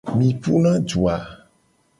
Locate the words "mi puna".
0.19-0.71